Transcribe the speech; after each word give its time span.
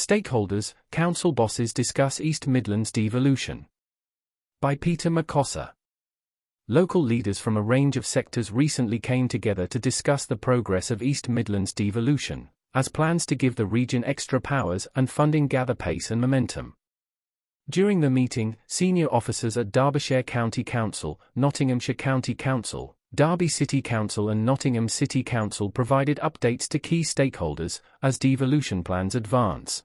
Stakeholders, 0.00 0.72
Council 0.90 1.30
Bosses 1.30 1.74
Discuss 1.74 2.22
East 2.22 2.46
Midlands 2.46 2.90
Devolution. 2.90 3.66
By 4.62 4.74
Peter 4.74 5.10
McCosser. 5.10 5.72
Local 6.68 7.02
leaders 7.02 7.38
from 7.38 7.58
a 7.58 7.62
range 7.62 7.98
of 7.98 8.06
sectors 8.06 8.50
recently 8.50 8.98
came 8.98 9.28
together 9.28 9.66
to 9.66 9.78
discuss 9.78 10.24
the 10.24 10.36
progress 10.36 10.90
of 10.90 11.02
East 11.02 11.28
Midlands 11.28 11.74
devolution, 11.74 12.48
as 12.74 12.88
plans 12.88 13.26
to 13.26 13.34
give 13.34 13.56
the 13.56 13.66
region 13.66 14.02
extra 14.06 14.40
powers 14.40 14.88
and 14.96 15.10
funding 15.10 15.48
gather 15.48 15.74
pace 15.74 16.10
and 16.10 16.18
momentum. 16.18 16.76
During 17.68 18.00
the 18.00 18.08
meeting, 18.08 18.56
senior 18.66 19.12
officers 19.12 19.58
at 19.58 19.70
Derbyshire 19.70 20.22
County 20.22 20.64
Council, 20.64 21.20
Nottinghamshire 21.36 21.94
County 21.94 22.34
Council, 22.34 22.96
Derby 23.14 23.48
City 23.48 23.82
Council 23.82 24.30
and 24.30 24.46
Nottingham 24.46 24.88
City 24.88 25.22
Council 25.22 25.68
provided 25.68 26.18
updates 26.22 26.66
to 26.68 26.78
key 26.78 27.02
stakeholders 27.02 27.82
as 28.02 28.18
devolution 28.18 28.82
plans 28.82 29.14
advance. 29.14 29.84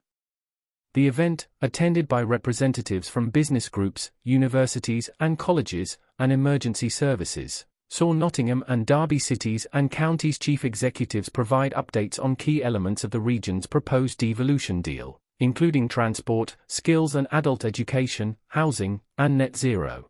The 0.96 1.08
event, 1.08 1.46
attended 1.60 2.08
by 2.08 2.22
representatives 2.22 3.06
from 3.06 3.28
business 3.28 3.68
groups, 3.68 4.12
universities 4.24 5.10
and 5.20 5.38
colleges, 5.38 5.98
and 6.18 6.32
emergency 6.32 6.88
services, 6.88 7.66
saw 7.90 8.14
Nottingham 8.14 8.64
and 8.66 8.86
Derby 8.86 9.18
cities 9.18 9.66
and 9.74 9.90
counties 9.90 10.38
chief 10.38 10.64
executives 10.64 11.28
provide 11.28 11.74
updates 11.74 12.18
on 12.18 12.34
key 12.34 12.64
elements 12.64 13.04
of 13.04 13.10
the 13.10 13.20
region's 13.20 13.66
proposed 13.66 14.16
devolution 14.16 14.80
deal, 14.80 15.20
including 15.38 15.86
transport, 15.86 16.56
skills 16.66 17.14
and 17.14 17.28
adult 17.30 17.66
education, 17.66 18.38
housing, 18.48 19.02
and 19.18 19.36
net 19.36 19.54
zero. 19.54 20.06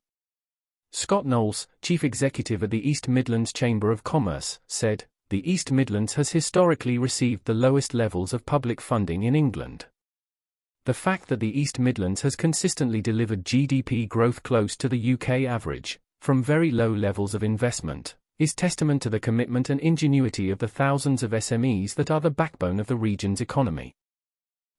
Scott 0.92 1.26
Knowles, 1.26 1.66
chief 1.82 2.04
executive 2.04 2.62
at 2.62 2.70
the 2.70 2.88
East 2.88 3.09
Midlands 3.09 3.52
Chamber 3.52 3.90
of 3.90 4.04
Commerce, 4.04 4.60
said, 4.68 5.06
The 5.30 5.50
East 5.50 5.73
Midlands 5.73 6.12
has 6.12 6.30
historically 6.30 6.96
received 6.96 7.46
the 7.46 7.54
lowest 7.54 7.92
levels 7.92 8.32
of 8.32 8.46
public 8.46 8.80
funding 8.80 9.24
in 9.24 9.34
England. 9.34 9.87
The 10.86 10.95
fact 10.95 11.28
that 11.30 11.40
the 11.40 11.60
East 11.60 11.80
Midlands 11.80 12.22
has 12.22 12.36
consistently 12.36 13.02
delivered 13.02 13.45
GDP 13.45 14.09
growth 14.09 14.45
close 14.45 14.76
to 14.76 14.88
the 14.88 15.15
UK 15.15 15.30
average, 15.42 15.98
from 16.20 16.45
very 16.45 16.70
low 16.70 16.92
levels 16.92 17.34
of 17.34 17.42
investment, 17.42 18.15
is 18.38 18.54
testament 18.54 19.02
to 19.02 19.10
the 19.10 19.18
commitment 19.18 19.68
and 19.68 19.80
ingenuity 19.80 20.48
of 20.48 20.60
the 20.60 20.68
thousands 20.68 21.24
of 21.24 21.32
SMEs 21.32 21.95
that 21.96 22.09
are 22.09 22.20
the 22.20 22.30
backbone 22.30 22.79
of 22.79 22.87
the 22.87 22.95
region's 22.95 23.40
economy. 23.40 23.96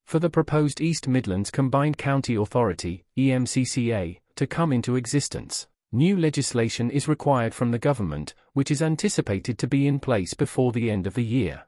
For 0.06 0.18
the 0.18 0.30
proposed 0.30 0.80
East 0.80 1.06
Midlands 1.08 1.50
Combined 1.50 1.98
County 1.98 2.36
Authority, 2.36 3.04
EMCCA, 3.18 4.18
to 4.36 4.46
come 4.46 4.72
into 4.72 4.96
existence, 4.96 5.66
New 5.92 6.16
legislation 6.16 6.90
is 6.90 7.06
required 7.06 7.52
from 7.52 7.70
the 7.70 7.78
government, 7.78 8.34
which 8.54 8.70
is 8.70 8.80
anticipated 8.80 9.58
to 9.58 9.66
be 9.66 9.86
in 9.86 9.98
place 9.98 10.32
before 10.32 10.72
the 10.72 10.90
end 10.90 11.06
of 11.06 11.12
the 11.12 11.24
year. 11.24 11.64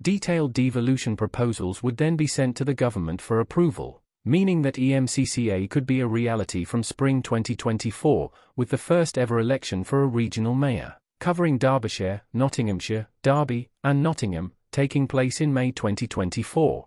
Detailed 0.00 0.52
devolution 0.52 1.16
proposals 1.16 1.82
would 1.82 1.96
then 1.96 2.14
be 2.14 2.28
sent 2.28 2.56
to 2.56 2.64
the 2.64 2.74
government 2.74 3.20
for 3.20 3.40
approval, 3.40 4.00
meaning 4.24 4.62
that 4.62 4.76
EMCCA 4.76 5.68
could 5.68 5.86
be 5.86 5.98
a 5.98 6.06
reality 6.06 6.62
from 6.62 6.84
spring 6.84 7.20
2024, 7.20 8.30
with 8.54 8.68
the 8.68 8.78
first 8.78 9.18
ever 9.18 9.40
election 9.40 9.82
for 9.82 10.02
a 10.02 10.06
regional 10.06 10.54
mayor, 10.54 10.94
covering 11.18 11.58
Derbyshire, 11.58 12.22
Nottinghamshire, 12.32 13.08
Derby, 13.22 13.70
and 13.82 14.00
Nottingham, 14.00 14.52
taking 14.70 15.08
place 15.08 15.40
in 15.40 15.52
May 15.52 15.72
2024. 15.72 16.86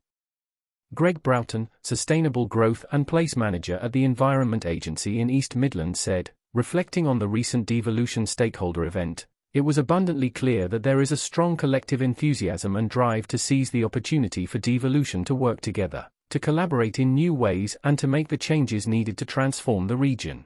Greg 0.93 1.21
Broughton, 1.21 1.69
Sustainable 1.83 2.45
Growth 2.45 2.85
and 2.93 3.07
Place 3.07 3.35
Manager 3.35 3.77
at 3.81 3.91
the 3.91 4.05
Environment 4.05 4.65
Agency 4.65 5.19
in 5.19 5.29
East 5.29 5.55
Midlands 5.55 5.99
said, 5.99 6.31
reflecting 6.53 7.07
on 7.07 7.19
the 7.19 7.27
recent 7.27 7.65
devolution 7.65 8.25
stakeholder 8.25 8.85
event, 8.85 9.25
it 9.53 9.61
was 9.61 9.77
abundantly 9.77 10.29
clear 10.29 10.67
that 10.67 10.83
there 10.83 11.01
is 11.01 11.11
a 11.11 11.17
strong 11.17 11.57
collective 11.57 12.01
enthusiasm 12.01 12.75
and 12.75 12.89
drive 12.89 13.27
to 13.27 13.37
seize 13.37 13.71
the 13.71 13.83
opportunity 13.83 14.45
for 14.45 14.59
devolution 14.59 15.25
to 15.25 15.35
work 15.35 15.59
together, 15.59 16.07
to 16.29 16.39
collaborate 16.39 16.99
in 16.99 17.13
new 17.13 17.33
ways 17.33 17.75
and 17.83 17.99
to 17.99 18.07
make 18.07 18.29
the 18.29 18.37
changes 18.37 18.87
needed 18.87 19.17
to 19.17 19.25
transform 19.25 19.87
the 19.87 19.97
region. 19.97 20.45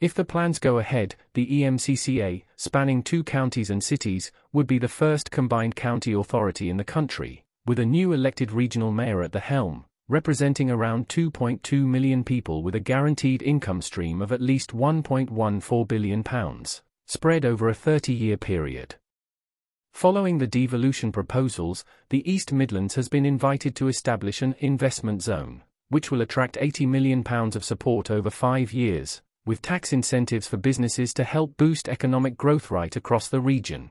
If 0.00 0.14
the 0.14 0.24
plans 0.24 0.58
go 0.58 0.78
ahead, 0.78 1.14
the 1.34 1.46
EMCCA, 1.46 2.44
spanning 2.56 3.02
two 3.02 3.22
counties 3.22 3.70
and 3.70 3.84
cities, 3.84 4.32
would 4.52 4.66
be 4.66 4.78
the 4.78 4.88
first 4.88 5.30
combined 5.30 5.76
county 5.76 6.12
authority 6.12 6.70
in 6.70 6.78
the 6.78 6.84
country, 6.84 7.44
with 7.66 7.78
a 7.78 7.84
new 7.84 8.12
elected 8.12 8.50
regional 8.50 8.90
mayor 8.90 9.22
at 9.22 9.32
the 9.32 9.40
helm, 9.40 9.84
representing 10.08 10.70
around 10.70 11.08
2.2 11.08 11.86
million 11.86 12.24
people 12.24 12.62
with 12.62 12.74
a 12.74 12.80
guaranteed 12.80 13.42
income 13.42 13.82
stream 13.82 14.20
of 14.20 14.32
at 14.32 14.40
least 14.40 14.72
£1.14 14.72 15.86
billion, 15.86 16.24
spread 17.10 17.44
over 17.44 17.68
a 17.68 17.74
30 17.74 18.12
year 18.12 18.36
period. 18.36 18.94
Following 19.92 20.38
the 20.38 20.46
devolution 20.46 21.10
proposals, 21.10 21.84
the 22.10 22.22
East 22.30 22.52
Midlands 22.52 22.94
has 22.94 23.08
been 23.08 23.26
invited 23.26 23.74
to 23.74 23.88
establish 23.88 24.42
an 24.42 24.54
investment 24.60 25.20
zone, 25.20 25.64
which 25.88 26.12
will 26.12 26.20
attract 26.20 26.56
£80 26.56 26.86
million 26.86 27.24
of 27.26 27.64
support 27.64 28.12
over 28.12 28.30
five 28.30 28.72
years, 28.72 29.22
with 29.44 29.60
tax 29.60 29.92
incentives 29.92 30.46
for 30.46 30.56
businesses 30.56 31.12
to 31.14 31.24
help 31.24 31.56
boost 31.56 31.88
economic 31.88 32.36
growth 32.36 32.70
right 32.70 32.94
across 32.94 33.26
the 33.26 33.40
region. 33.40 33.90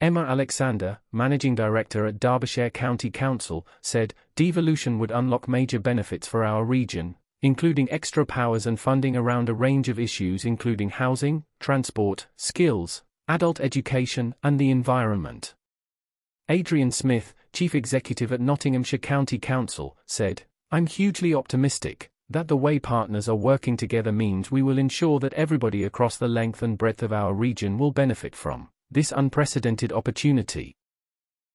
Emma 0.00 0.22
Alexander, 0.22 1.00
Managing 1.12 1.54
Director 1.54 2.06
at 2.06 2.18
Derbyshire 2.18 2.70
County 2.70 3.10
Council, 3.10 3.66
said, 3.82 4.14
Devolution 4.34 4.98
would 4.98 5.10
unlock 5.10 5.46
major 5.46 5.78
benefits 5.78 6.26
for 6.26 6.42
our 6.42 6.64
region, 6.64 7.16
including 7.44 7.90
extra 7.90 8.24
powers 8.24 8.64
and 8.64 8.80
funding 8.80 9.14
around 9.14 9.50
a 9.50 9.54
range 9.54 9.90
of 9.90 9.98
issues 9.98 10.46
including 10.46 10.88
housing, 10.88 11.44
transport, 11.60 12.26
skills, 12.36 13.02
adult 13.28 13.60
education, 13.60 14.34
and 14.42 14.58
the 14.58 14.70
environment. 14.70 15.54
Adrian 16.48 16.90
Smith, 16.90 17.34
Chief 17.52 17.74
Executive 17.74 18.32
at 18.32 18.40
Nottinghamshire 18.40 18.98
County 18.98 19.38
Council, 19.38 19.94
said, 20.06 20.44
I'm 20.70 20.86
hugely 20.86 21.34
optimistic 21.34 22.10
that 22.30 22.48
the 22.48 22.56
way 22.56 22.78
partners 22.78 23.28
are 23.28 23.36
working 23.36 23.76
together 23.76 24.10
means 24.10 24.50
we 24.50 24.62
will 24.62 24.78
ensure 24.78 25.20
that 25.20 25.34
everybody 25.34 25.84
across 25.84 26.16
the 26.16 26.28
length 26.28 26.62
and 26.62 26.78
breadth 26.78 27.02
of 27.02 27.12
our 27.12 27.34
region 27.34 27.76
will 27.76 27.92
benefit 27.92 28.34
from 28.34 28.70
this 28.90 29.12
unprecedented 29.14 29.92
opportunity. 29.92 30.76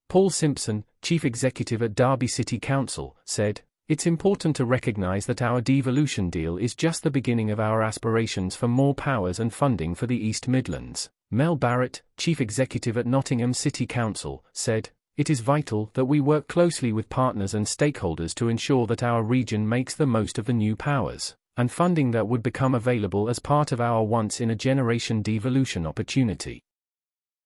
Paul 0.07 0.29
Simpson, 0.29 0.85
Chief 1.01 1.25
Executive 1.25 1.81
at 1.81 1.95
Derby 1.95 2.28
City 2.28 2.59
Council, 2.59 3.17
said, 3.25 3.61
It's 3.89 4.05
important 4.05 4.55
to 4.57 4.66
recognize 4.66 5.25
that 5.25 5.41
our 5.41 5.61
devolution 5.61 6.29
deal 6.29 6.57
is 6.57 6.75
just 6.75 7.01
the 7.01 7.09
beginning 7.09 7.50
of 7.50 7.59
our 7.59 7.81
aspirations 7.81 8.55
for 8.55 8.67
more 8.67 8.94
powers 8.94 9.39
and 9.39 9.51
funding 9.51 9.95
for 9.95 10.05
the 10.05 10.16
East 10.16 10.47
Midlands. 10.47 11.09
Mel 11.31 11.55
Barrett, 11.55 12.03
Chief 12.16 12.39
Executive 12.39 12.99
at 12.99 13.07
Nottingham 13.07 13.51
City 13.51 13.88
Council, 13.88 14.45
said, 14.53 14.91
It 15.17 15.31
is 15.31 15.39
vital 15.39 15.89
that 15.95 16.05
we 16.05 16.22
work 16.22 16.47
closely 16.47 16.94
with 16.94 17.09
partners 17.09 17.55
and 17.55 17.66
stakeholders 17.66 18.35
to 18.35 18.47
ensure 18.47 18.85
that 18.85 19.01
our 19.01 19.23
region 19.23 19.67
makes 19.67 19.95
the 19.95 20.05
most 20.05 20.38
of 20.38 20.45
the 20.45 20.53
new 20.53 20.75
powers 20.75 21.35
and 21.57 21.72
funding 21.72 22.11
that 22.11 22.28
would 22.28 22.44
become 22.44 22.75
available 22.75 23.28
as 23.28 23.39
part 23.39 23.72
of 23.72 23.81
our 23.81 24.03
once 24.03 24.39
in 24.39 24.51
a 24.51 24.55
generation 24.55 25.23
devolution 25.23 25.88
opportunity. 25.88 26.61